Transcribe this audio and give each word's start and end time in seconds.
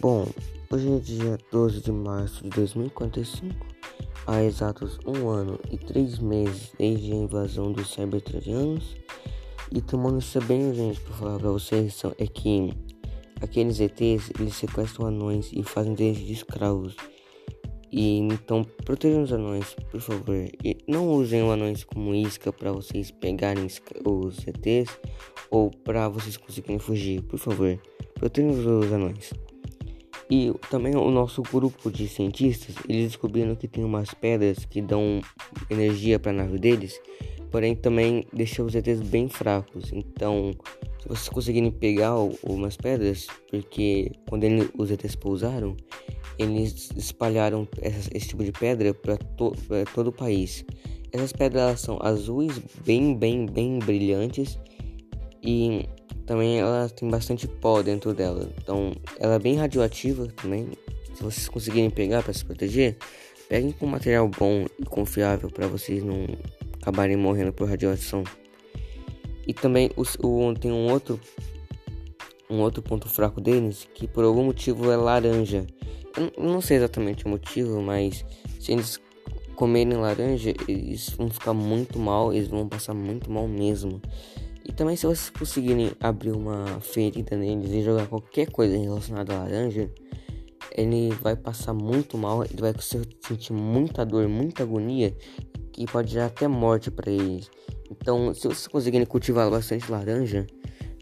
Bom, 0.00 0.24
hoje 0.70 0.92
é 0.92 0.98
dia 1.00 1.38
12 1.50 1.80
de 1.80 1.90
março 1.90 2.44
de 2.44 2.50
2045, 2.50 3.66
há 4.26 4.42
exatos 4.42 4.98
um 5.04 5.28
ano 5.28 5.58
e 5.70 5.76
três 5.76 6.18
meses 6.18 6.70
desde 6.78 7.12
a 7.12 7.16
invasão 7.16 7.72
dos 7.72 7.92
cybertradianos. 7.92 8.96
E 9.72 9.80
tomando 9.80 10.20
isso 10.20 10.40
bem 10.42 10.68
urgente 10.68 11.00
para 11.00 11.14
falar 11.14 11.38
para 11.38 11.50
vocês 11.50 12.00
é 12.18 12.26
que 12.26 12.72
aqueles 13.42 13.80
ETs 13.80 14.30
eles 14.38 14.54
sequestram 14.54 15.06
anões 15.06 15.50
e 15.52 15.62
fazem 15.62 15.94
deles 15.94 16.18
de 16.18 16.32
escravos. 16.32 16.94
E 17.90 18.18
então 18.18 18.64
protejam 18.84 19.22
os 19.22 19.32
anões, 19.32 19.74
por 19.90 20.00
favor. 20.00 20.48
E 20.62 20.78
não 20.86 21.10
usem 21.10 21.42
os 21.42 21.50
anões 21.50 21.82
como 21.82 22.14
isca 22.14 22.52
para 22.52 22.70
vocês 22.70 23.10
pegarem 23.10 23.66
os 23.66 24.46
ETs 24.46 24.98
ou 25.50 25.70
para 25.70 26.08
vocês 26.08 26.36
conseguirem 26.36 26.78
fugir, 26.78 27.22
por 27.22 27.38
favor. 27.38 27.80
Protejam 28.18 28.80
os 28.80 28.92
anões. 28.92 29.32
E 30.28 30.52
também 30.70 30.96
o 30.96 31.10
nosso 31.10 31.42
grupo 31.42 31.90
de 31.90 32.08
cientistas, 32.08 32.74
eles 32.88 33.08
descobriram 33.08 33.54
que 33.54 33.68
tem 33.68 33.84
umas 33.84 34.12
pedras 34.12 34.64
que 34.64 34.82
dão 34.82 35.20
energia 35.70 36.18
para 36.18 36.32
a 36.32 36.34
nave 36.34 36.58
deles, 36.58 37.00
porém 37.50 37.76
também 37.76 38.26
deixam 38.32 38.66
os 38.66 38.74
ETs 38.74 39.00
bem 39.02 39.28
fracos. 39.28 39.92
Então, 39.92 40.52
se 41.00 41.08
vocês 41.08 41.28
conseguirem 41.28 41.70
pegar 41.70 42.16
umas 42.42 42.76
pedras, 42.76 43.28
porque 43.48 44.10
quando 44.28 44.42
ele, 44.44 44.68
os 44.76 44.90
ETs 44.90 45.14
pousaram, 45.14 45.76
eles 46.38 46.90
espalharam 46.96 47.66
esse 47.80 48.28
tipo 48.28 48.42
de 48.42 48.50
pedra 48.50 48.92
para 48.92 49.16
to, 49.16 49.52
todo 49.94 50.08
o 50.08 50.12
país. 50.12 50.64
Essas 51.12 51.32
pedras 51.32 51.80
são 51.80 51.98
azuis, 52.02 52.60
bem, 52.84 53.16
bem, 53.16 53.46
bem 53.46 53.78
brilhantes 53.78 54.58
e 55.42 55.88
também 56.26 56.58
ela 56.58 56.88
tem 56.88 57.08
bastante 57.08 57.46
pó 57.46 57.82
dentro 57.82 58.12
dela. 58.12 58.50
Então 58.60 58.92
ela 59.18 59.34
é 59.34 59.38
bem 59.38 59.56
radioativa 59.56 60.26
também. 60.36 60.68
Se 61.14 61.22
vocês 61.22 61.48
conseguirem 61.48 61.88
pegar 61.88 62.22
para 62.22 62.32
se 62.32 62.44
proteger, 62.44 62.96
peguem 63.48 63.72
com 63.72 63.86
material 63.86 64.28
bom 64.28 64.66
e 64.78 64.84
confiável 64.84 65.48
para 65.50 65.66
vocês 65.66 66.02
não 66.02 66.26
acabarem 66.82 67.16
morrendo 67.16 67.52
por 67.52 67.68
radiação. 67.68 68.24
E 69.46 69.54
também 69.54 69.90
o, 69.96 70.02
o, 70.26 70.54
tem 70.54 70.72
um 70.72 70.90
outro 70.90 71.18
um 72.48 72.60
outro 72.60 72.80
ponto 72.82 73.08
fraco 73.08 73.40
deles 73.40 73.88
que 73.94 74.06
por 74.06 74.24
algum 74.24 74.44
motivo 74.44 74.90
é 74.90 74.96
laranja. 74.96 75.66
Eu 76.16 76.44
não 76.44 76.60
sei 76.60 76.76
exatamente 76.78 77.24
o 77.24 77.28
motivo, 77.28 77.80
mas 77.82 78.24
se 78.60 78.72
eles 78.72 79.00
comerem 79.54 79.94
laranja, 79.94 80.54
eles 80.68 81.10
vão 81.10 81.30
ficar 81.30 81.54
muito 81.54 81.98
mal, 81.98 82.32
eles 82.32 82.48
vão 82.48 82.68
passar 82.68 82.94
muito 82.94 83.30
mal 83.30 83.48
mesmo. 83.48 84.00
E 84.68 84.72
também 84.72 84.96
se 84.96 85.06
vocês 85.06 85.30
conseguirem 85.30 85.92
abrir 86.00 86.32
uma 86.32 86.80
ferida 86.80 87.36
neles 87.36 87.70
e 87.70 87.82
jogar 87.82 88.08
qualquer 88.08 88.50
coisa 88.50 88.76
relacionada 88.76 89.32
à 89.32 89.38
laranja, 89.44 89.88
ele 90.76 91.10
vai 91.22 91.36
passar 91.36 91.72
muito 91.72 92.18
mal, 92.18 92.42
ele 92.42 92.60
vai 92.60 92.74
sentir 92.80 93.52
muita 93.52 94.04
dor, 94.04 94.28
muita 94.28 94.64
agonia 94.64 95.16
e 95.78 95.86
pode 95.86 96.12
gerar 96.12 96.26
até 96.26 96.48
morte 96.48 96.90
para 96.90 97.10
eles. 97.10 97.48
Então, 97.90 98.34
se 98.34 98.40
vocês 98.40 98.66
conseguirem 98.66 99.06
cultivar 99.06 99.48
bastante 99.48 99.90
laranja, 99.90 100.44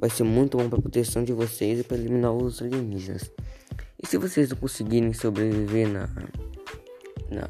vai 0.00 0.10
ser 0.10 0.24
muito 0.24 0.58
bom 0.58 0.68
para 0.68 0.82
proteção 0.82 1.22
de 1.22 1.32
vocês 1.32 1.78
e 1.78 1.84
para 1.84 1.96
eliminar 1.96 2.32
os 2.32 2.60
alienígenas. 2.60 3.30
E 4.02 4.08
se 4.08 4.18
vocês 4.18 4.50
não 4.50 4.56
conseguirem 4.56 5.12
sobreviver 5.12 5.88
na 5.88 6.08
na, 7.32 7.48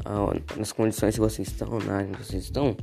nas 0.56 0.72
condições 0.72 1.14
que 1.14 1.20
vocês 1.20 1.48
estão, 1.48 1.78
na 1.80 1.96
área 1.96 2.10
que 2.10 2.24
vocês 2.24 2.44
estão, 2.44 2.76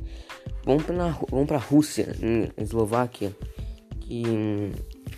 vão 0.64 0.78
para 0.78 1.58
vão 1.58 1.58
Rússia, 1.58 2.14
em 2.22 2.50
Eslováquia, 2.62 3.34
que 4.00 4.22
hum, 4.26 4.72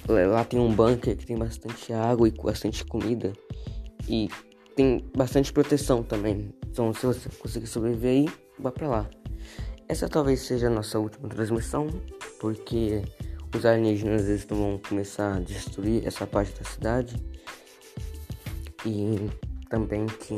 lá 0.08 0.44
tem 0.44 0.60
um 0.60 0.74
bunker 0.74 1.16
que 1.16 1.26
tem 1.26 1.36
bastante 1.36 1.92
água 1.92 2.28
e 2.28 2.30
bastante 2.30 2.84
comida 2.84 3.32
e 4.08 4.28
tem 4.76 5.04
bastante 5.16 5.52
proteção 5.52 6.02
também. 6.02 6.54
Então, 6.66 6.92
se 6.94 7.04
você 7.04 7.28
conseguir 7.38 7.66
sobreviver 7.66 8.10
aí, 8.10 8.28
vá 8.58 8.70
para 8.70 8.88
lá. 8.88 9.10
Essa 9.88 10.08
talvez 10.08 10.40
seja 10.40 10.68
a 10.68 10.70
nossa 10.70 10.98
última 10.98 11.28
transmissão, 11.28 11.86
porque 12.40 13.02
os 13.54 13.66
alienígenas 13.66 14.26
eles 14.28 14.44
vão 14.44 14.80
começar 14.88 15.36
a 15.36 15.40
destruir 15.40 16.06
essa 16.06 16.26
parte 16.26 16.58
da 16.58 16.64
cidade 16.64 17.16
e 18.86 19.28
também 19.68 20.06
que 20.06 20.34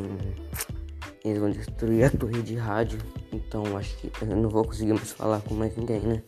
eles 1.25 1.39
vão 1.39 1.51
destruir 1.51 2.05
a 2.05 2.11
torre 2.17 2.43
de 2.43 2.55
rádio. 2.55 2.99
Então 3.33 3.77
acho 3.77 3.97
que 3.97 4.13
eu 4.23 4.37
não 4.37 4.49
vou 4.49 4.65
conseguir 4.65 4.93
mais 4.93 5.13
falar 5.13 5.41
com 5.41 5.55
mais 5.55 5.77
ninguém, 5.77 6.01
né? 6.01 6.23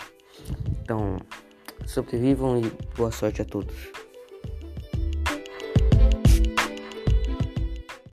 Então 0.82 1.18
sobrevivam 1.86 2.58
e 2.58 2.72
boa 2.96 3.12
sorte 3.12 3.42
a 3.42 3.44
todos. 3.44 3.74